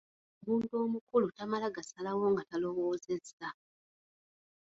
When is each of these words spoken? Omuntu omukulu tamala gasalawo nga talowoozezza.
Omuntu 0.39 0.71
omukulu 0.83 1.27
tamala 1.37 1.67
gasalawo 1.75 2.25
nga 2.31 2.43
talowoozezza. 2.49 3.49